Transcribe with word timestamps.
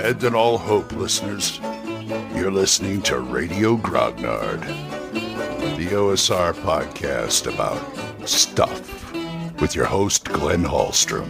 Abandon 0.00 0.34
all 0.34 0.56
hope, 0.56 0.92
listeners. 0.92 1.60
You're 2.34 2.50
listening 2.50 3.02
to 3.02 3.18
Radio 3.18 3.76
Grognard, 3.76 4.62
the 5.12 5.88
OSR 5.88 6.54
podcast 6.54 7.52
about 7.52 8.26
stuff 8.26 9.12
with 9.60 9.74
your 9.74 9.84
host, 9.84 10.24
Glenn 10.24 10.64
Hallstrom. 10.64 11.28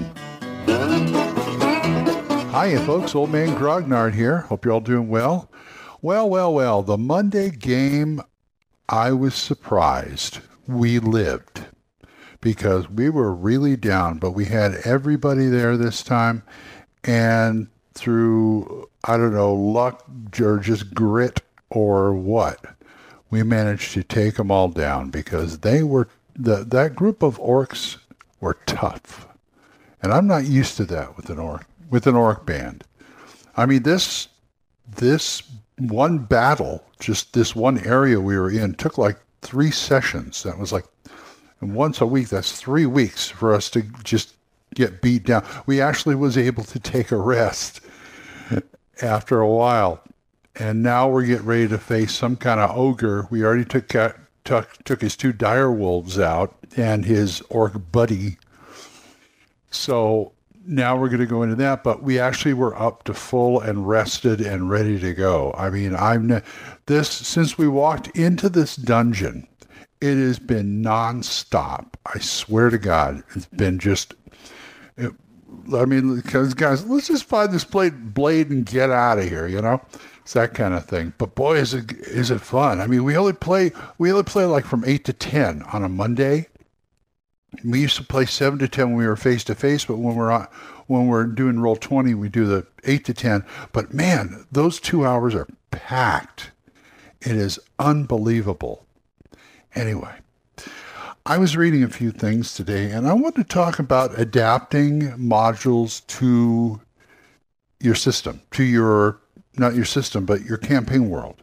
Hiya, 2.52 2.78
folks. 2.86 3.16
Old 3.16 3.30
Man 3.30 3.56
Grognard 3.56 4.14
here. 4.14 4.42
Hope 4.42 4.64
you're 4.64 4.74
all 4.74 4.80
doing 4.80 5.08
well. 5.08 5.50
Well, 6.00 6.30
well, 6.30 6.54
well. 6.54 6.84
The 6.84 6.96
Monday 6.96 7.50
game, 7.50 8.22
I 8.88 9.10
was 9.10 9.34
surprised. 9.34 10.38
We 10.68 11.00
lived 11.00 11.66
because 12.40 12.88
we 12.88 13.10
were 13.10 13.34
really 13.34 13.76
down, 13.76 14.18
but 14.18 14.30
we 14.30 14.44
had 14.44 14.76
everybody 14.84 15.48
there 15.48 15.76
this 15.76 16.04
time. 16.04 16.44
And 17.02 17.66
through, 17.94 18.88
I 19.04 19.16
don't 19.16 19.34
know, 19.34 19.52
luck 19.52 20.04
or 20.40 20.58
just 20.58 20.94
grit 20.94 21.42
or 21.70 22.12
what, 22.12 22.64
we 23.30 23.42
managed 23.42 23.92
to 23.94 24.02
take 24.02 24.36
them 24.36 24.50
all 24.50 24.68
down 24.68 25.10
because 25.10 25.58
they 25.58 25.82
were, 25.82 26.08
the, 26.34 26.64
that 26.64 26.94
group 26.94 27.22
of 27.22 27.38
orcs 27.38 27.96
were 28.40 28.58
tough. 28.66 29.28
And 30.02 30.12
I'm 30.12 30.26
not 30.26 30.46
used 30.46 30.76
to 30.78 30.84
that 30.86 31.16
with 31.16 31.30
an 31.30 31.38
orc, 31.38 31.66
with 31.90 32.06
an 32.06 32.14
orc 32.14 32.46
band. 32.46 32.84
I 33.56 33.66
mean, 33.66 33.82
this, 33.82 34.28
this 34.96 35.42
one 35.78 36.18
battle, 36.18 36.84
just 36.98 37.32
this 37.32 37.54
one 37.54 37.78
area 37.86 38.20
we 38.20 38.36
were 38.36 38.50
in, 38.50 38.74
took 38.74 38.98
like 38.98 39.18
three 39.42 39.70
sessions. 39.70 40.42
That 40.42 40.58
was 40.58 40.72
like 40.72 40.84
and 41.60 41.74
once 41.74 42.00
a 42.00 42.06
week. 42.06 42.28
That's 42.28 42.52
three 42.52 42.86
weeks 42.86 43.28
for 43.28 43.52
us 43.52 43.70
to 43.70 43.82
just 44.02 44.34
get 44.74 45.00
beat 45.00 45.24
down. 45.24 45.46
We 45.66 45.80
actually 45.80 46.14
was 46.14 46.36
able 46.36 46.64
to 46.64 46.78
take 46.78 47.10
a 47.10 47.16
rest 47.16 47.80
after 49.02 49.40
a 49.40 49.48
while, 49.48 50.02
and 50.56 50.82
now 50.82 51.08
we're 51.08 51.26
getting 51.26 51.46
ready 51.46 51.68
to 51.68 51.78
face 51.78 52.14
some 52.14 52.36
kind 52.36 52.60
of 52.60 52.76
ogre. 52.76 53.26
We 53.30 53.44
already 53.44 53.64
took 53.64 53.88
took 53.88 54.84
took 54.84 55.00
his 55.00 55.16
two 55.16 55.32
dire 55.32 55.72
wolves 55.72 56.18
out 56.18 56.56
and 56.76 57.04
his 57.04 57.42
orc 57.50 57.92
buddy. 57.92 58.38
So 59.70 60.32
now 60.66 60.96
we're 60.96 61.08
going 61.08 61.20
to 61.20 61.26
go 61.26 61.42
into 61.42 61.56
that, 61.56 61.82
but 61.82 62.02
we 62.02 62.18
actually 62.18 62.54
were 62.54 62.76
up 62.76 63.04
to 63.04 63.14
full 63.14 63.60
and 63.60 63.88
rested 63.88 64.40
and 64.40 64.68
ready 64.68 64.98
to 64.98 65.14
go. 65.14 65.54
I 65.56 65.70
mean, 65.70 65.94
I'm 65.94 66.42
this 66.86 67.08
since 67.08 67.56
we 67.56 67.68
walked 67.68 68.08
into 68.08 68.48
this 68.48 68.76
dungeon 68.76 69.46
it 70.00 70.16
has 70.16 70.38
been 70.38 70.82
nonstop. 70.82 71.94
I 72.06 72.18
swear 72.20 72.70
to 72.70 72.78
God, 72.78 73.22
it's 73.34 73.46
been 73.46 73.78
just. 73.78 74.14
It, 75.00 75.12
I 75.74 75.84
mean, 75.84 76.16
because 76.16 76.54
guys, 76.54 76.86
let's 76.86 77.08
just 77.08 77.24
find 77.24 77.50
this 77.50 77.64
blade, 77.64 78.14
blade 78.14 78.50
and 78.50 78.64
get 78.64 78.90
out 78.90 79.18
of 79.18 79.28
here. 79.28 79.46
You 79.46 79.60
know, 79.62 79.80
it's 80.22 80.34
that 80.34 80.54
kind 80.54 80.74
of 80.74 80.86
thing. 80.86 81.12
But 81.18 81.34
boy, 81.34 81.56
is 81.56 81.74
it 81.74 81.92
is 81.92 82.30
it 82.30 82.40
fun? 82.40 82.80
I 82.80 82.86
mean, 82.86 83.04
we 83.04 83.16
only 83.16 83.32
play 83.32 83.72
we 83.98 84.12
only 84.12 84.24
play 84.24 84.44
like 84.44 84.64
from 84.64 84.84
eight 84.86 85.04
to 85.06 85.12
ten 85.12 85.62
on 85.72 85.84
a 85.84 85.88
Monday. 85.88 86.48
We 87.64 87.80
used 87.80 87.96
to 87.96 88.04
play 88.04 88.26
seven 88.26 88.58
to 88.60 88.68
ten 88.68 88.90
when 88.90 88.98
we 88.98 89.06
were 89.06 89.16
face 89.16 89.42
to 89.44 89.54
face, 89.54 89.84
but 89.84 89.96
when 89.96 90.14
we're 90.14 90.30
on, 90.30 90.46
when 90.86 91.08
we're 91.08 91.24
doing 91.24 91.56
Roll20, 91.56 92.14
we 92.14 92.28
do 92.28 92.46
the 92.46 92.66
eight 92.84 93.04
to 93.06 93.14
ten. 93.14 93.44
But 93.72 93.92
man, 93.92 94.46
those 94.52 94.78
two 94.78 95.04
hours 95.04 95.34
are 95.34 95.48
packed. 95.70 96.52
It 97.20 97.32
is 97.32 97.58
unbelievable. 97.78 98.86
Anyway, 99.74 100.14
I 101.26 101.36
was 101.36 101.54
reading 101.54 101.82
a 101.82 101.88
few 101.88 102.12
things 102.12 102.54
today 102.54 102.90
and 102.90 103.06
I 103.06 103.12
want 103.12 103.36
to 103.36 103.44
talk 103.44 103.78
about 103.78 104.18
adapting 104.18 105.02
modules 105.18 106.06
to 106.18 106.80
your 107.78 107.94
system, 107.94 108.40
to 108.52 108.64
your, 108.64 109.20
not 109.58 109.74
your 109.74 109.84
system, 109.84 110.24
but 110.24 110.42
your 110.42 110.56
campaign 110.56 111.10
world. 111.10 111.42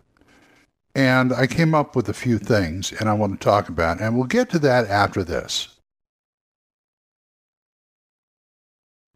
And 0.95 1.31
I 1.31 1.45
came 1.45 1.75
up 1.75 1.95
with 1.95 2.09
a 2.09 2.13
few 2.13 2.39
things 2.39 2.91
and 2.91 3.07
I 3.07 3.13
want 3.13 3.39
to 3.39 3.43
talk 3.43 3.69
about, 3.69 4.01
and 4.01 4.17
we'll 4.17 4.25
get 4.25 4.49
to 4.49 4.59
that 4.59 4.87
after 4.87 5.23
this. 5.23 5.67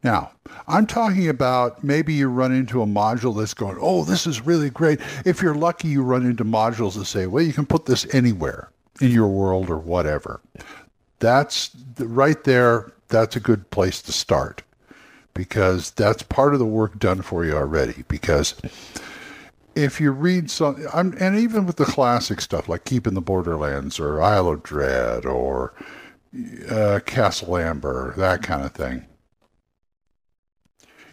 Now, 0.04 0.30
I'm 0.68 0.86
talking 0.86 1.28
about 1.28 1.82
maybe 1.82 2.14
you 2.14 2.28
run 2.28 2.52
into 2.52 2.82
a 2.82 2.86
module 2.86 3.36
that's 3.36 3.54
going, 3.54 3.78
oh, 3.80 4.04
this 4.04 4.28
is 4.28 4.46
really 4.46 4.70
great. 4.70 5.00
If 5.24 5.42
you're 5.42 5.56
lucky, 5.56 5.88
you 5.88 6.02
run 6.04 6.24
into 6.24 6.44
modules 6.44 6.94
that 6.94 7.06
say, 7.06 7.26
well, 7.26 7.42
you 7.42 7.52
can 7.52 7.66
put 7.66 7.86
this 7.86 8.12
anywhere 8.14 8.70
in 9.02 9.10
your 9.10 9.28
world 9.28 9.68
or 9.68 9.78
whatever. 9.78 10.40
That's 11.18 11.70
right 11.98 12.42
there. 12.44 12.92
That's 13.08 13.36
a 13.36 13.40
good 13.40 13.70
place 13.70 14.00
to 14.02 14.12
start 14.12 14.62
because 15.34 15.90
that's 15.90 16.22
part 16.22 16.52
of 16.52 16.60
the 16.60 16.66
work 16.66 16.98
done 16.98 17.20
for 17.22 17.44
you 17.44 17.54
already. 17.54 18.04
Because 18.06 18.54
if 19.74 20.00
you 20.00 20.12
read 20.12 20.50
some, 20.50 20.86
I'm, 20.94 21.16
and 21.18 21.36
even 21.36 21.66
with 21.66 21.76
the 21.76 21.84
classic 21.84 22.40
stuff 22.40 22.68
like 22.68 22.84
Keep 22.84 23.06
on 23.06 23.14
the 23.14 23.20
Borderlands 23.20 23.98
or 23.98 24.22
Isle 24.22 24.48
of 24.48 24.62
Dread 24.62 25.26
or 25.26 25.74
uh, 26.70 27.00
Castle 27.04 27.56
Amber, 27.56 28.14
that 28.16 28.42
kind 28.42 28.64
of 28.64 28.72
thing, 28.72 29.06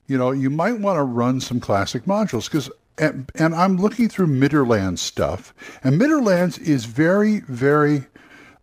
you 0.07 0.17
know, 0.17 0.31
you 0.31 0.49
might 0.49 0.79
want 0.79 0.97
to 0.97 1.03
run 1.03 1.41
some 1.41 1.59
classic 1.59 2.03
modules 2.03 2.45
because 2.45 2.69
and, 2.99 3.31
and 3.35 3.55
I'm 3.55 3.77
looking 3.77 4.09
through 4.09 4.27
Midderlands 4.27 4.99
stuff, 4.99 5.53
and 5.83 5.99
Midderlands 5.99 6.59
is 6.59 6.85
very, 6.85 7.39
very. 7.41 8.03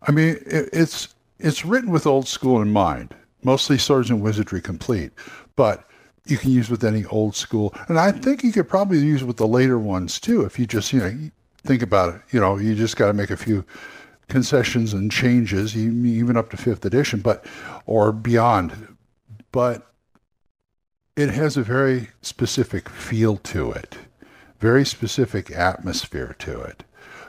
I 0.03 0.11
mean, 0.11 0.37
it, 0.45 0.69
it's 0.71 1.15
it's 1.39 1.65
written 1.65 1.91
with 1.91 2.05
old 2.05 2.27
school 2.27 2.61
in 2.61 2.71
mind, 2.71 3.15
mostly 3.43 3.77
Swords 3.77 4.09
and 4.09 4.21
Wizardry 4.21 4.61
complete, 4.61 5.11
but 5.55 5.83
you 6.25 6.37
can 6.37 6.51
use 6.51 6.69
with 6.69 6.83
any 6.83 7.05
old 7.05 7.35
school, 7.35 7.73
and 7.87 7.97
I 7.99 8.11
think 8.11 8.43
you 8.43 8.51
could 8.51 8.69
probably 8.69 8.99
use 8.99 9.23
with 9.23 9.37
the 9.37 9.47
later 9.47 9.79
ones 9.79 10.19
too. 10.19 10.43
If 10.43 10.59
you 10.59 10.67
just 10.67 10.93
you 10.93 10.99
know 10.99 11.31
think 11.63 11.81
about 11.81 12.15
it, 12.15 12.21
you 12.31 12.39
know, 12.39 12.57
you 12.57 12.75
just 12.75 12.95
got 12.95 13.07
to 13.07 13.13
make 13.13 13.31
a 13.31 13.37
few 13.37 13.65
concessions 14.29 14.93
and 14.93 15.11
changes, 15.11 15.75
even 15.75 16.37
up 16.37 16.51
to 16.51 16.57
fifth 16.57 16.85
edition, 16.85 17.21
but 17.21 17.45
or 17.85 18.11
beyond, 18.11 18.95
but 19.51 19.91
it 21.15 21.29
has 21.29 21.57
a 21.57 21.63
very 21.63 22.09
specific 22.21 22.87
feel 22.89 23.37
to 23.37 23.71
it 23.71 23.97
very 24.59 24.85
specific 24.85 25.51
atmosphere 25.51 26.35
to 26.39 26.61
it. 26.61 26.83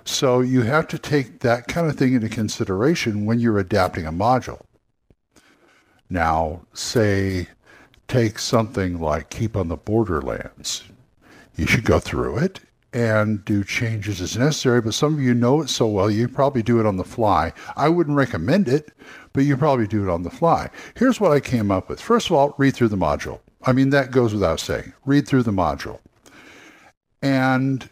So 0.04 0.40
you 0.40 0.62
have 0.62 0.88
to 0.88 0.98
take 0.98 1.40
that 1.40 1.68
kind 1.68 1.88
of 1.88 1.96
thing 1.96 2.14
into 2.14 2.28
consideration 2.28 3.26
when 3.26 3.40
you're 3.40 3.58
adapting 3.58 4.06
a 4.06 4.12
module. 4.12 4.62
Now, 6.08 6.62
say, 6.72 7.48
take 8.06 8.38
something 8.38 8.98
like 8.98 9.28
Keep 9.28 9.56
on 9.56 9.68
the 9.68 9.76
Borderlands. 9.76 10.84
You 11.56 11.66
should 11.66 11.84
go 11.84 11.98
through 11.98 12.38
it 12.38 12.60
and 12.94 13.44
do 13.44 13.62
changes 13.62 14.22
as 14.22 14.38
necessary, 14.38 14.80
but 14.80 14.94
some 14.94 15.12
of 15.12 15.20
you 15.20 15.34
know 15.34 15.60
it 15.60 15.68
so 15.68 15.86
well, 15.86 16.10
you 16.10 16.26
probably 16.26 16.62
do 16.62 16.80
it 16.80 16.86
on 16.86 16.96
the 16.96 17.04
fly. 17.04 17.52
I 17.76 17.90
wouldn't 17.90 18.16
recommend 18.16 18.66
it, 18.66 18.92
but 19.34 19.44
you 19.44 19.58
probably 19.58 19.86
do 19.86 20.08
it 20.08 20.10
on 20.10 20.22
the 20.22 20.30
fly. 20.30 20.70
Here's 20.94 21.20
what 21.20 21.32
I 21.32 21.40
came 21.40 21.70
up 21.70 21.90
with. 21.90 22.00
First 22.00 22.30
of 22.30 22.32
all, 22.36 22.54
read 22.56 22.74
through 22.74 22.88
the 22.88 22.96
module. 22.96 23.40
I 23.62 23.72
mean, 23.72 23.90
that 23.90 24.10
goes 24.10 24.32
without 24.32 24.60
saying. 24.60 24.94
Read 25.04 25.28
through 25.28 25.42
the 25.42 25.50
module 25.50 25.98
and 27.22 27.88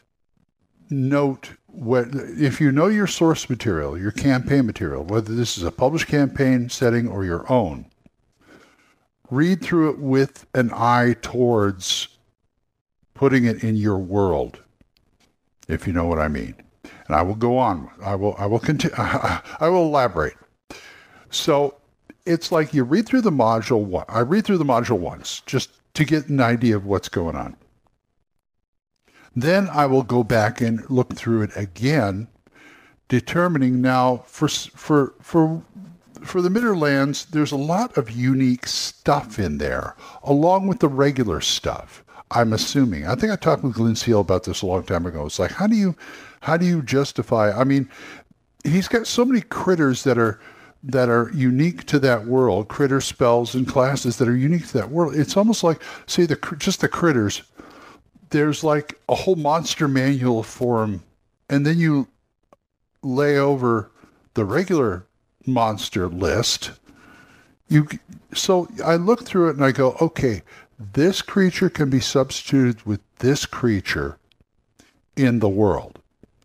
note 0.90 1.50
what 1.66 2.08
if 2.12 2.60
you 2.60 2.72
know 2.72 2.86
your 2.86 3.06
source 3.06 3.50
material, 3.50 3.98
your 3.98 4.12
campaign 4.12 4.66
material, 4.66 5.04
whether 5.04 5.34
this 5.34 5.58
is 5.58 5.64
a 5.64 5.70
published 5.70 6.06
campaign 6.06 6.68
setting 6.70 7.06
or 7.06 7.24
your 7.24 7.50
own, 7.52 7.86
read 9.30 9.62
through 9.62 9.90
it 9.90 9.98
with 9.98 10.46
an 10.54 10.70
eye 10.72 11.14
towards 11.20 12.08
putting 13.14 13.44
it 13.44 13.62
in 13.62 13.76
your 13.76 13.98
world, 13.98 14.60
if 15.68 15.86
you 15.86 15.92
know 15.92 16.06
what 16.06 16.18
I 16.18 16.28
mean. 16.28 16.54
And 17.06 17.16
I 17.16 17.22
will 17.22 17.34
go 17.34 17.58
on. 17.58 17.90
I 18.02 18.14
will. 18.14 18.34
I 18.38 18.46
will 18.46 18.58
continue. 18.58 18.94
I 18.98 19.68
will 19.68 19.84
elaborate. 19.84 20.34
So 21.30 21.76
it's 22.24 22.50
like 22.50 22.74
you 22.74 22.84
read 22.84 23.06
through 23.06 23.22
the 23.22 23.30
module. 23.30 23.84
One, 23.84 24.04
I 24.08 24.20
read 24.20 24.44
through 24.44 24.58
the 24.58 24.64
module 24.64 24.98
once 24.98 25.40
just 25.46 25.70
to 25.94 26.04
get 26.04 26.28
an 26.28 26.40
idea 26.40 26.76
of 26.76 26.86
what's 26.86 27.08
going 27.08 27.36
on. 27.36 27.56
Then 29.36 29.68
I 29.68 29.84
will 29.84 30.02
go 30.02 30.24
back 30.24 30.62
and 30.62 30.88
look 30.90 31.14
through 31.14 31.42
it 31.42 31.50
again, 31.54 32.28
determining 33.08 33.82
now 33.82 34.24
for 34.26 34.48
for 34.48 35.14
for 35.20 35.62
for 36.22 36.40
the 36.40 36.48
Midderlands, 36.48 37.28
there's 37.28 37.52
a 37.52 37.56
lot 37.56 37.96
of 37.98 38.10
unique 38.10 38.66
stuff 38.66 39.38
in 39.38 39.58
there, 39.58 39.94
along 40.22 40.66
with 40.66 40.80
the 40.80 40.88
regular 40.88 41.42
stuff. 41.42 42.02
I'm 42.30 42.52
assuming. 42.52 43.06
I 43.06 43.14
think 43.14 43.30
I 43.30 43.36
talked 43.36 43.62
with 43.62 43.74
Glynn 43.74 43.94
Seal 43.94 44.20
about 44.20 44.44
this 44.44 44.62
a 44.62 44.66
long 44.66 44.82
time 44.82 45.06
ago. 45.06 45.26
It's 45.26 45.38
like, 45.38 45.52
how 45.52 45.68
do 45.68 45.76
you, 45.76 45.94
how 46.40 46.56
do 46.56 46.66
you 46.66 46.82
justify? 46.82 47.52
I 47.52 47.62
mean, 47.62 47.88
he's 48.64 48.88
got 48.88 49.06
so 49.06 49.24
many 49.24 49.42
critters 49.42 50.02
that 50.04 50.18
are 50.18 50.40
that 50.82 51.08
are 51.08 51.30
unique 51.34 51.84
to 51.84 51.98
that 51.98 52.26
world, 52.26 52.68
critter 52.68 53.00
spells 53.00 53.54
and 53.54 53.66
classes 53.66 54.18
that 54.18 54.28
are 54.28 54.36
unique 54.36 54.66
to 54.68 54.72
that 54.74 54.90
world. 54.90 55.14
It's 55.14 55.36
almost 55.36 55.62
like, 55.62 55.82
say, 56.06 56.26
the 56.26 56.36
just 56.58 56.80
the 56.80 56.88
critters 56.88 57.42
there's 58.30 58.64
like 58.64 58.98
a 59.08 59.14
whole 59.14 59.36
monster 59.36 59.88
manual 59.88 60.42
for 60.42 60.80
them, 60.80 61.02
and 61.48 61.66
then 61.66 61.78
you 61.78 62.08
lay 63.02 63.38
over 63.38 63.90
the 64.34 64.44
regular 64.44 65.06
monster 65.46 66.08
list. 66.08 66.72
You 67.68 67.88
so 68.34 68.68
I 68.84 68.96
look 68.96 69.24
through 69.24 69.48
it 69.50 69.56
and 69.56 69.64
I 69.64 69.72
go, 69.72 69.96
okay, 70.00 70.42
this 70.78 71.22
creature 71.22 71.70
can 71.70 71.90
be 71.90 72.00
substituted 72.00 72.84
with 72.84 73.00
this 73.18 73.46
creature 73.46 74.18
in 75.16 75.38
the 75.38 75.48
world. 75.48 75.98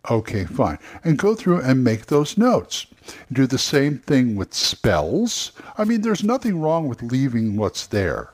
Okay, 0.10 0.46
fine. 0.46 0.80
And 1.04 1.18
go 1.18 1.36
through 1.36 1.62
and 1.62 1.84
make 1.84 2.08
those 2.08 2.38
notes. 2.38 2.88
Do 3.32 3.46
the 3.46 3.60
same 3.60 4.00
thing 4.00 4.36
with 4.36 4.54
spells. 4.54 5.52
I 5.78 5.84
mean, 5.84 6.02
there's 6.02 6.24
nothing 6.24 6.60
wrong 6.60 6.88
with 6.88 7.04
leaving 7.04 7.56
what's 7.56 7.86
there. 7.88 8.34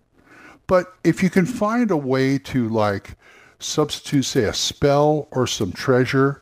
But 0.65 0.93
if 1.03 1.23
you 1.23 1.29
can 1.29 1.45
find 1.45 1.91
a 1.91 1.97
way 1.97 2.37
to 2.39 2.69
like 2.69 3.17
substitute, 3.59 4.23
say, 4.23 4.43
a 4.43 4.53
spell 4.53 5.27
or 5.31 5.47
some 5.47 5.71
treasure, 5.71 6.41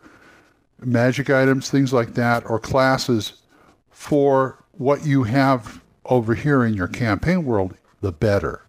magic 0.80 1.30
items, 1.30 1.70
things 1.70 1.94
like 1.94 2.14
that, 2.16 2.50
or 2.50 2.60
classes 2.60 3.42
for 3.90 4.64
what 4.74 5.06
you 5.06 5.24
have 5.24 5.82
over 6.06 6.36
here 6.36 6.64
in 6.64 6.74
your 6.74 6.88
campaign 6.88 7.46
world, 7.46 7.76
the 8.02 8.12
better. 8.12 8.62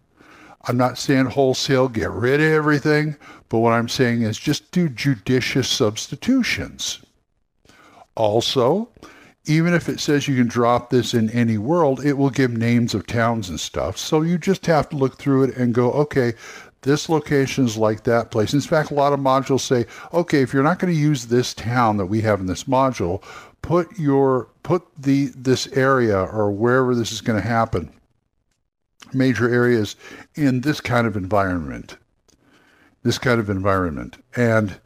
I'm 0.67 0.77
not 0.77 0.97
saying 0.97 1.27
wholesale 1.27 1.87
get 1.87 2.09
rid 2.09 2.41
of 2.41 2.51
everything, 2.51 3.15
but 3.49 3.59
what 3.59 3.73
I'm 3.73 3.89
saying 3.89 4.23
is 4.23 4.37
just 4.37 4.71
do 4.71 4.89
judicious 4.89 5.69
substitutions. 5.69 6.99
Also, 8.15 8.89
even 9.45 9.73
if 9.73 9.87
it 9.87 9.99
says 9.99 10.27
you 10.27 10.35
can 10.35 10.47
drop 10.47 10.89
this 10.89 11.13
in 11.13 11.29
any 11.29 11.57
world, 11.57 12.05
it 12.05 12.13
will 12.13 12.29
give 12.29 12.51
names 12.51 12.93
of 12.93 13.07
towns 13.07 13.49
and 13.49 13.59
stuff. 13.59 13.97
So 13.97 14.21
you 14.21 14.37
just 14.37 14.65
have 14.65 14.89
to 14.89 14.97
look 14.97 15.17
through 15.17 15.43
it 15.43 15.55
and 15.55 15.73
go, 15.73 15.91
okay, 15.91 16.33
this 16.81 17.09
location 17.09 17.65
is 17.65 17.77
like 17.77 18.03
that 18.03 18.31
place. 18.31 18.53
In 18.53 18.61
fact, 18.61 18.91
a 18.91 18.93
lot 18.93 19.13
of 19.13 19.19
modules 19.19 19.61
say, 19.61 19.85
okay, 20.13 20.41
if 20.41 20.53
you're 20.53 20.63
not 20.63 20.79
going 20.79 20.93
to 20.93 20.99
use 20.99 21.25
this 21.25 21.53
town 21.53 21.97
that 21.97 22.05
we 22.05 22.21
have 22.21 22.39
in 22.39 22.45
this 22.45 22.65
module, 22.65 23.23
put 23.61 23.97
your 23.99 24.47
put 24.63 24.83
the 24.97 25.25
this 25.35 25.67
area 25.67 26.17
or 26.17 26.51
wherever 26.51 26.93
this 26.95 27.11
is 27.11 27.21
going 27.21 27.41
to 27.41 27.47
happen 27.47 27.91
major 29.13 29.51
areas 29.51 29.95
in 30.35 30.61
this 30.61 30.81
kind 30.81 31.07
of 31.07 31.15
environment. 31.15 31.97
This 33.03 33.17
kind 33.17 33.39
of 33.39 33.49
environment. 33.49 34.17
And 34.35 34.79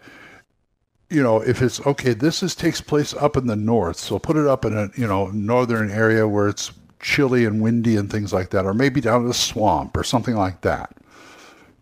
you 1.10 1.22
know, 1.22 1.42
if 1.42 1.62
it's 1.62 1.86
okay, 1.86 2.14
this 2.14 2.42
is 2.42 2.56
takes 2.56 2.80
place 2.80 3.14
up 3.14 3.36
in 3.36 3.48
the 3.48 3.56
north, 3.56 3.98
so 3.98 4.18
put 4.18 4.38
it 4.38 4.48
up 4.48 4.64
in 4.64 4.78
a 4.78 4.90
you 4.96 5.06
know 5.08 5.28
northern 5.28 5.92
area 5.92 6.28
where 6.28 6.48
it's 6.48 6.72
chilly 7.02 7.46
and 7.46 7.62
windy 7.62 7.98
and 7.98 8.10
things 8.10 8.32
like 8.32 8.52
that, 8.52 8.66
or 8.66 8.74
maybe 8.74 9.02
down 9.02 9.22
in 9.22 9.28
the 9.28 9.34
swamp 9.34 9.98
or 9.98 10.04
something 10.04 10.36
like 10.36 10.62
that. 10.62 10.96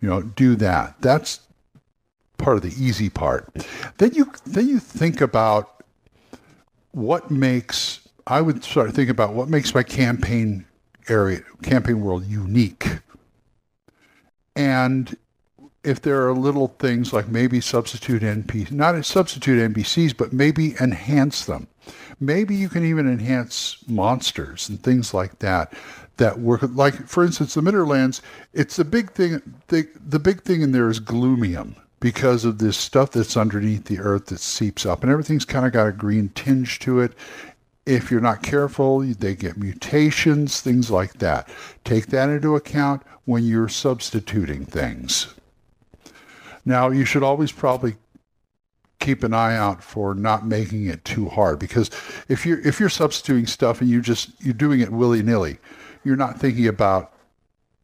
You 0.01 0.10
know, 0.10 0.22
do 0.22 0.56
that. 0.56 1.01
That's 1.01 1.42
part 2.38 2.57
of 2.57 2.63
the 2.63 2.74
easy 2.84 3.10
part. 3.10 3.54
Then 3.98 4.13
you 4.13 4.31
then 4.46 4.68
you 4.68 4.80
think 4.80 5.22
about 5.22 5.84
what 6.92 7.30
makes 7.30 8.07
I 8.25 8.42
would 8.42 8.63
start 8.63 8.90
to 8.90 8.96
think 8.96 9.10
about 9.10 9.34
what 9.34 9.50
makes 9.50 9.74
my 9.74 9.84
campaign 9.84 10.66
area, 11.07 11.42
campaign 11.62 12.01
world 12.01 12.25
unique. 12.25 12.88
And 14.56 15.16
if 15.84 16.01
there 16.01 16.28
are 16.28 16.34
little 16.34 16.68
things 16.68 17.13
like 17.13 17.28
maybe 17.28 17.62
substitute 17.62 18.22
NPCs, 18.22 18.72
not 18.72 19.04
substitute 19.06 19.74
NPCs, 19.74 20.16
but 20.16 20.34
maybe 20.34 20.75
enhance 20.80 21.46
them. 21.46 21.68
Maybe 22.19 22.56
you 22.56 22.69
can 22.69 22.86
even 22.86 23.10
enhance 23.10 23.78
monsters 23.88 24.68
and 24.69 24.81
things 24.84 25.13
like 25.13 25.40
that 25.40 25.74
that 26.19 26.39
work. 26.39 26.62
Like 26.63 27.07
for 27.07 27.25
instance, 27.25 27.56
the 27.56 27.62
Midderlands. 27.62 28.21
It's 28.54 28.77
the 28.77 28.86
big 28.86 29.12
thing. 29.12 29.42
The, 29.68 29.88
the 29.95 30.19
big 30.19 30.44
thing 30.44 30.62
in 30.62 30.71
there 30.71 30.89
is 30.89 31.00
gloomium 31.00 31.75
because 32.00 32.45
of 32.45 32.60
this 32.60 32.77
stuff 32.77 33.12
that's 33.12 33.36
underneath 33.36 33.86
the 33.86 34.00
earth 34.00 34.27
that 34.27 34.39
seeps 34.39 34.86
up, 34.86 35.04
and 35.04 35.12
everything's 35.12 35.45
kind 35.45 35.66
of 35.66 35.74
got 35.74 35.88
a 35.88 35.92
green 35.92 36.30
tinge 36.30 36.80
to 36.80 37.01
it. 37.01 37.13
If 37.86 38.12
you're 38.12 38.21
not 38.21 38.44
careful, 38.44 39.00
they 39.00 39.33
get 39.36 39.57
mutations, 39.57 40.62
things 40.62 40.92
like 40.92 41.13
that. 41.13 41.50
Take 41.83 42.07
that 42.07 42.30
into 42.30 42.56
account 42.56 43.01
when 43.25 43.44
you're 43.44 43.68
substituting 43.68 44.65
things. 44.65 45.33
Now, 46.65 46.89
you 46.89 47.04
should 47.04 47.24
always 47.24 47.51
probably 47.51 47.95
keep 49.00 49.24
an 49.24 49.33
eye 49.33 49.56
out 49.56 49.83
for 49.83 50.13
not 50.13 50.45
making 50.45 50.86
it 50.86 51.04
too 51.06 51.30
hard 51.30 51.57
because 51.57 51.89
if 52.27 52.45
you're 52.45 52.60
if 52.68 52.80
you're 52.80 52.89
substituting 52.89 53.48
stuff 53.48 53.81
and 53.81 53.89
you 53.89 54.01
just 54.01 54.30
you're 54.44 54.54
doing 54.54 54.81
it 54.81 54.92
willy-nilly, 54.92 55.57
you're 56.04 56.16
not 56.16 56.40
thinking 56.40 56.68
about 56.68 57.13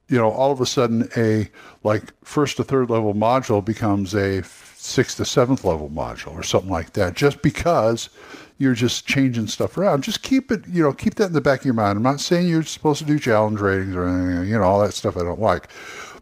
you 0.07 0.17
know, 0.17 0.29
all 0.29 0.51
of 0.51 0.62
a 0.62 0.65
sudden 0.65 1.09
a 1.17 1.50
like 1.83 2.13
first 2.23 2.57
to 2.57 2.63
third 2.63 2.89
level 2.89 3.13
module 3.13 3.63
becomes 3.63 4.13
a 4.13 4.44
sixth 4.44 5.17
to 5.17 5.25
seventh 5.25 5.63
level 5.63 5.89
module 5.89 6.33
or 6.33 6.44
something 6.44 6.69
like 6.69 6.94
that 6.94 7.15
just 7.15 7.41
because 7.41 8.09
you're 8.57 8.75
just 8.75 9.07
changing 9.07 9.47
stuff 9.47 9.77
around. 9.77 10.03
Just 10.03 10.21
keep 10.21 10.51
it, 10.51 10.65
you 10.67 10.83
know, 10.83 10.94
keep 10.94 11.15
that 11.15 11.25
in 11.25 11.33
the 11.33 11.41
back 11.41 11.59
of 11.59 11.65
your 11.65 11.73
mind. 11.73 11.97
I'm 11.97 12.03
not 12.03 12.19
saying 12.19 12.47
you're 12.47 12.63
supposed 12.63 13.00
to 13.00 13.06
do 13.06 13.19
challenge 13.19 13.59
ratings 13.59 13.95
or 13.95 14.06
anything, 14.06 14.47
you 14.50 14.57
know, 14.57 14.63
all 14.63 14.81
that 14.81 14.94
stuff 14.94 15.17
I 15.17 15.23
don't 15.23 15.41
like. 15.41 15.67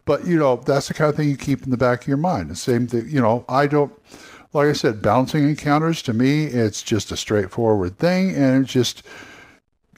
But, 0.04 0.26
you 0.26 0.36
know, 0.36 0.56
that's 0.56 0.88
the 0.88 0.94
kind 0.94 1.10
of 1.10 1.16
thing 1.16 1.28
you 1.28 1.36
keep 1.36 1.62
in 1.62 1.70
the 1.70 1.76
back 1.76 2.02
of 2.02 2.08
your 2.08 2.16
mind. 2.16 2.50
The 2.50 2.56
same 2.56 2.86
thing, 2.86 3.08
you 3.08 3.20
know, 3.20 3.44
I 3.48 3.66
don't, 3.66 3.92
like 4.52 4.66
I 4.66 4.72
said, 4.72 5.00
balancing 5.00 5.48
encounters 5.48 6.02
to 6.02 6.12
me, 6.12 6.46
it's 6.46 6.82
just 6.82 7.12
a 7.12 7.16
straightforward 7.16 7.98
thing. 7.98 8.34
And 8.34 8.64
it's 8.64 8.72
just, 8.72 9.04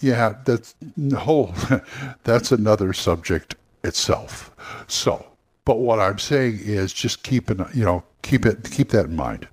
yeah, 0.00 0.36
that's 0.44 0.74
whole, 1.16 1.54
that's 2.24 2.52
another 2.52 2.92
subject 2.92 3.54
itself. 3.84 4.54
So, 4.86 5.26
but 5.64 5.78
what 5.78 6.00
I'm 6.00 6.18
saying 6.18 6.60
is 6.62 6.92
just 6.92 7.22
keep 7.22 7.50
it, 7.50 7.58
you 7.74 7.84
know, 7.84 8.04
keep 8.22 8.46
it, 8.46 8.70
keep 8.70 8.90
that 8.90 9.06
in 9.06 9.16
mind. 9.16 9.48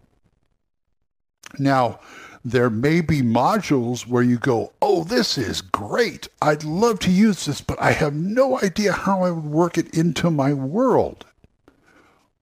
Now, 1.59 1.99
there 2.45 2.69
may 2.69 3.01
be 3.01 3.21
modules 3.21 4.05
where 4.05 4.23
you 4.23 4.37
go, 4.37 4.73
oh, 4.81 5.03
this 5.03 5.37
is 5.37 5.61
great. 5.61 6.27
I'd 6.41 6.63
love 6.63 6.99
to 6.99 7.11
use 7.11 7.45
this, 7.45 7.61
but 7.61 7.81
I 7.81 7.91
have 7.91 8.13
no 8.13 8.59
idea 8.61 8.91
how 8.91 9.23
I 9.23 9.31
would 9.31 9.45
work 9.45 9.77
it 9.77 9.93
into 9.93 10.29
my 10.29 10.53
world. 10.53 11.25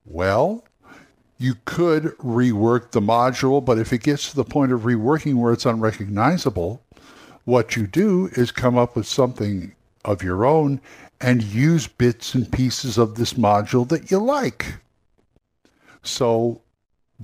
Well, 0.06 0.65
you 1.38 1.56
could 1.65 2.03
rework 2.18 2.92
the 2.92 3.01
module, 3.01 3.63
but 3.63 3.77
if 3.77 3.94
it 3.94 4.03
gets 4.03 4.30
to 4.30 4.36
the 4.36 4.44
point 4.44 4.71
of 4.71 4.81
reworking 4.81 5.36
where 5.36 5.53
it's 5.53 5.65
unrecognizable, 5.65 6.83
what 7.45 7.75
you 7.75 7.88
do 7.88 8.29
is 8.33 8.51
come 8.51 8.77
up 8.77 8.95
with 8.95 9.07
something 9.07 9.73
of 10.05 10.23
your 10.23 10.45
own 10.45 10.81
and 11.19 11.43
use 11.43 11.88
bits 11.88 12.33
and 12.33 12.51
pieces 12.51 12.97
of 12.97 13.15
this 13.15 13.33
module 13.33 13.88
that 13.89 14.09
you 14.09 14.17
like. 14.17 14.75
So 16.01 16.61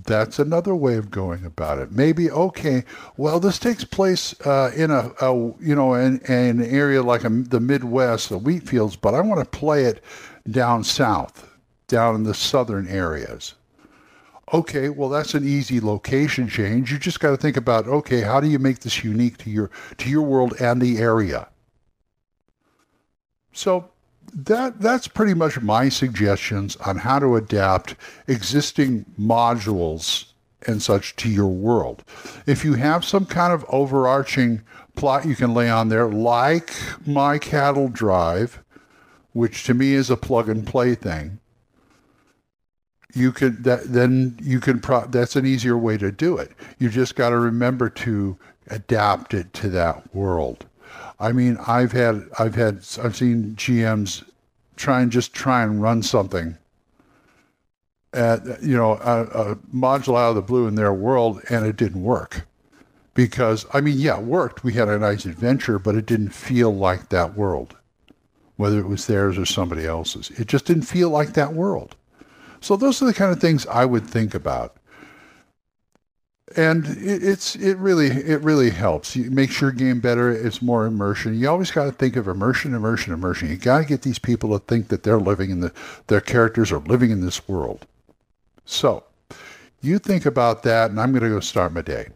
that's 0.06 0.38
another 0.38 0.76
way 0.76 0.96
of 0.96 1.10
going 1.10 1.44
about 1.46 1.80
it. 1.80 1.92
Maybe 1.92 2.30
okay, 2.30 2.84
well, 3.18 3.40
this 3.40 3.58
takes 3.58 3.84
place 3.84 4.40
uh, 4.42 4.72
in 4.76 4.92
a, 4.92 5.12
a, 5.20 5.34
you 5.60 5.76
know 5.76 5.96
in, 5.96 6.20
in, 6.22 6.62
an 6.62 6.64
area 6.64 7.02
like 7.02 7.24
a, 7.24 7.30
the 7.30 7.60
Midwest, 7.60 8.30
the 8.30 8.38
wheat 8.38 8.68
fields, 8.68 8.96
but 8.96 9.16
I 9.16 9.22
want 9.22 9.40
to 9.40 9.58
play 9.58 9.86
it 9.86 10.04
down 10.50 10.84
south, 10.84 11.50
down 11.88 12.16
in 12.16 12.24
the 12.24 12.34
southern 12.34 12.88
areas. 12.88 13.56
Okay, 14.54 14.88
well, 14.88 15.10
that's 15.10 15.34
an 15.34 15.46
easy 15.46 15.82
location 15.82 16.48
change. 16.48 16.92
You 16.92 16.98
just 16.98 17.20
got 17.20 17.32
to 17.32 17.38
think 17.38 17.58
about 17.58 17.88
okay, 17.88 18.22
how 18.22 18.40
do 18.40 18.48
you 18.48 18.60
make 18.60 18.80
this 18.80 19.04
unique 19.04 19.38
to 19.40 19.50
your 19.50 19.70
to 19.98 20.10
your 20.10 20.22
world 20.22 20.54
and 20.60 20.82
the 20.82 21.00
area? 21.00 21.50
So 23.52 23.90
that 24.34 24.80
that's 24.80 25.08
pretty 25.08 25.34
much 25.34 25.60
my 25.62 25.90
suggestions 25.90 26.76
on 26.78 26.98
how 26.98 27.20
to 27.20 27.36
adapt 27.36 27.96
existing 28.28 29.06
modules 29.20 30.26
and 30.66 30.82
such 30.82 31.16
to 31.18 31.30
your 31.30 31.48
world. 31.48 32.04
If 32.46 32.64
you 32.64 32.76
have 32.76 33.04
some 33.04 33.26
kind 33.26 33.54
of 33.54 33.66
overarching 33.70 34.62
plot 34.96 35.26
you 35.26 35.36
can 35.36 35.54
lay 35.54 35.70
on 35.70 35.90
there, 35.90 36.08
like 36.08 36.72
my 37.06 37.38
cattle 37.38 37.90
drive, 37.90 38.64
which 39.34 39.64
to 39.66 39.74
me 39.74 39.94
is 39.94 40.10
a 40.10 40.18
plug 40.18 40.50
and 40.50 40.66
play 40.66 40.96
thing, 40.96 41.40
you 43.18 43.32
could 43.32 43.64
that 43.64 43.92
then 43.92 44.38
you 44.42 44.60
can 44.60 44.80
pro, 44.80 45.06
that's 45.08 45.36
an 45.36 45.46
easier 45.46 45.78
way 45.78 45.98
to 45.98 46.12
do 46.12 46.38
it. 46.38 46.52
You 46.80 46.90
just 46.90 47.16
got 47.16 47.30
to 47.30 47.38
remember 47.38 47.90
to 47.90 48.38
adapt 48.68 49.34
it 49.34 49.54
to 49.54 49.70
that 49.70 50.14
world. 50.16 50.66
I 51.20 51.32
mean, 51.32 51.58
I've 51.68 51.92
had 51.92 52.28
I've 52.38 52.56
had 52.56 52.86
I've 53.04 53.16
seen 53.16 53.56
GMs 53.56 54.24
try 54.76 55.02
and 55.02 55.12
just 55.12 55.34
try 55.34 55.64
and 55.64 55.82
run 55.82 56.04
something 56.04 56.58
at 58.14 58.62
you 58.62 58.78
know 58.78 58.94
a, 58.94 59.24
a 59.24 59.56
module 59.74 60.18
out 60.18 60.30
of 60.30 60.36
the 60.36 60.42
blue 60.42 60.68
in 60.68 60.76
their 60.76 60.94
world, 60.94 61.42
and 61.50 61.66
it 61.66 61.76
didn't 61.76 62.04
work 62.04 62.46
because 63.14 63.66
I 63.74 63.82
mean, 63.82 63.98
yeah, 63.98 64.20
it 64.20 64.24
worked. 64.26 64.64
We 64.64 64.74
had 64.74 64.90
a 64.90 65.00
nice 65.00 65.26
adventure, 65.26 65.80
but 65.80 65.96
it 65.96 66.06
didn't 66.06 66.30
feel 66.30 66.74
like 66.74 67.10
that 67.10 67.36
world, 67.36 67.76
whether 68.58 68.80
it 68.80 68.88
was 68.88 69.08
theirs 69.08 69.38
or 69.40 69.46
somebody 69.46 69.86
else's. 69.86 70.30
It 70.32 70.48
just 70.48 70.66
didn't 70.66 70.84
feel 70.84 71.10
like 71.10 71.34
that 71.34 71.54
world. 71.54 71.96
So 72.62 72.76
those 72.76 73.02
are 73.02 73.06
the 73.06 73.14
kind 73.14 73.32
of 73.32 73.40
things 73.40 73.66
I 73.68 73.86
would 73.86 74.06
think 74.06 74.34
about 74.34 74.78
and 76.56 76.86
it, 76.86 77.24
it's 77.24 77.56
it 77.56 77.78
really 77.78 78.08
it 78.08 78.42
really 78.42 78.70
helps. 78.70 79.16
You 79.16 79.30
makes 79.30 79.60
your 79.60 79.72
game 79.72 80.00
better. 80.00 80.32
It's 80.32 80.62
more 80.62 80.86
immersion. 80.86 81.38
You 81.38 81.50
always 81.50 81.72
got 81.72 81.86
to 81.86 81.92
think 81.92 82.16
of 82.16 82.28
immersion, 82.28 82.74
immersion, 82.74 83.14
immersion. 83.14 83.50
You 83.50 83.58
got 83.58 83.80
to 83.80 83.86
get 83.86 84.04
these 84.04 84.20
people 84.20 84.58
to 84.58 84.66
think 84.66 84.88
that 84.88 85.04
they're 85.04 85.20
living 85.20 85.50
in 85.50 85.60
the 85.60 85.74
their 86.08 86.22
characters 86.22 86.72
are 86.72 86.80
living 86.80 87.12
in 87.12 87.22
this 87.22 87.48
world. 87.48 87.86
So 88.66 89.04
you 89.82 90.00
think 90.00 90.26
about 90.26 90.64
that, 90.64 90.90
and 90.90 91.00
I'm 91.00 91.12
going 91.12 91.24
to 91.24 91.30
go 91.30 91.40
start 91.40 91.74
my 91.74 91.82
day. 91.82 92.10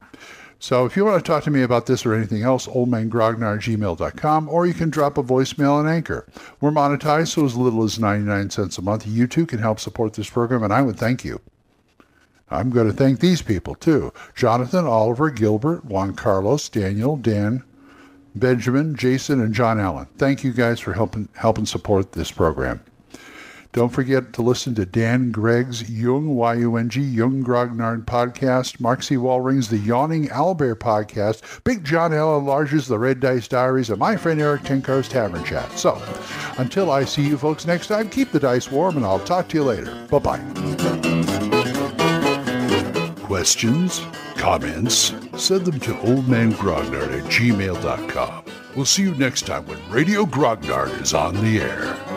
So 0.61 0.85
if 0.85 0.95
you 0.95 1.03
want 1.03 1.25
to 1.25 1.27
talk 1.27 1.43
to 1.45 1.49
me 1.49 1.63
about 1.63 1.87
this 1.87 2.05
or 2.05 2.13
anything 2.13 2.43
else, 2.43 2.67
oldmangrognard@gmail.com, 2.67 4.47
or 4.47 4.67
you 4.67 4.75
can 4.75 4.91
drop 4.91 5.17
a 5.17 5.23
voicemail 5.23 5.73
on 5.73 5.87
Anchor. 5.87 6.27
We're 6.61 6.69
monetized, 6.69 7.29
so 7.29 7.45
as 7.45 7.55
little 7.55 7.83
as 7.83 7.97
99 7.97 8.51
cents 8.51 8.77
a 8.77 8.83
month. 8.83 9.07
You 9.07 9.25
too 9.25 9.47
can 9.47 9.57
help 9.57 9.79
support 9.79 10.13
this 10.13 10.29
program, 10.29 10.61
and 10.61 10.71
I 10.71 10.83
would 10.83 10.97
thank 10.97 11.25
you. 11.25 11.41
I'm 12.51 12.69
going 12.69 12.85
to 12.85 12.93
thank 12.93 13.21
these 13.21 13.41
people 13.41 13.73
too. 13.73 14.13
Jonathan, 14.35 14.85
Oliver, 14.85 15.31
Gilbert, 15.31 15.83
Juan 15.83 16.13
Carlos, 16.13 16.69
Daniel, 16.69 17.17
Dan, 17.17 17.63
Benjamin, 18.35 18.95
Jason, 18.95 19.41
and 19.41 19.55
John 19.55 19.79
Allen. 19.79 20.05
Thank 20.19 20.43
you 20.43 20.53
guys 20.53 20.79
for 20.79 20.93
helping 20.93 21.27
helping 21.33 21.65
support 21.65 22.11
this 22.11 22.29
program. 22.29 22.81
Don't 23.73 23.89
forget 23.89 24.33
to 24.33 24.41
listen 24.41 24.75
to 24.75 24.85
Dan 24.85 25.31
Gregg's 25.31 25.89
Yung, 25.89 26.35
Y-U-N-G, 26.35 26.99
Yung 27.01 27.41
Grognard 27.41 28.03
podcast, 28.05 28.81
Mark 28.81 29.01
C. 29.01 29.15
Wallring's 29.15 29.69
The 29.69 29.77
Yawning 29.77 30.27
Owlbear 30.27 30.75
podcast, 30.75 31.63
Big 31.63 31.85
John 31.85 32.13
L. 32.13 32.37
enlarges 32.37 32.87
The 32.87 32.99
Red 32.99 33.21
Dice 33.21 33.47
Diaries, 33.47 33.89
and 33.89 33.97
my 33.97 34.17
friend 34.17 34.41
Erik 34.41 34.63
Tenkar's 34.63 35.07
Tavern 35.07 35.45
Chat. 35.45 35.71
So, 35.77 36.01
until 36.57 36.91
I 36.91 37.05
see 37.05 37.25
you 37.25 37.37
folks 37.37 37.65
next 37.65 37.87
time, 37.87 38.09
keep 38.09 38.31
the 38.31 38.39
dice 38.41 38.69
warm, 38.69 38.97
and 38.97 39.05
I'll 39.05 39.19
talk 39.19 39.47
to 39.49 39.57
you 39.57 39.63
later. 39.63 40.05
Bye-bye. 40.09 40.39
Questions? 43.23 44.01
Comments? 44.35 45.13
Send 45.37 45.65
them 45.65 45.79
to 45.79 45.93
oldmangrognard 45.93 47.17
at 47.17 47.23
gmail.com. 47.31 48.43
We'll 48.75 48.85
see 48.85 49.03
you 49.03 49.15
next 49.15 49.45
time 49.47 49.65
when 49.65 49.79
Radio 49.89 50.25
Grognard 50.25 51.01
is 51.01 51.13
on 51.13 51.35
the 51.35 51.61
air. 51.61 52.10